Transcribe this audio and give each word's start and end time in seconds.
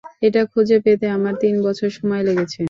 এটা 0.21 0.41
খুঁজে 0.51 0.77
পেতে 0.85 1.05
আমার 1.17 1.33
তিন 1.41 1.55
বছর 1.65 1.89
সময় 1.97 2.23
লেগেছে। 2.27 2.59